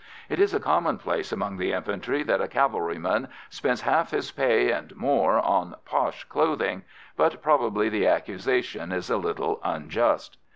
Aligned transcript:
It 0.29 0.39
is 0.39 0.51
a 0.51 0.59
commonplace 0.59 1.31
among 1.31 1.57
the 1.57 1.73
infantry 1.73 2.23
that 2.23 2.41
a 2.41 2.47
cavalryman 2.47 3.27
spends 3.51 3.81
half 3.81 4.09
his 4.09 4.31
pay 4.31 4.71
and 4.71 4.95
more 4.97 5.37
on 5.39 5.75
"posh" 5.85 6.23
clothing, 6.23 6.81
but 7.15 7.43
probably 7.43 7.87
the 7.87 8.07
accusation 8.07 8.91
is 8.91 9.11
a 9.11 9.17
little 9.17 9.61
unjust. 9.63 10.37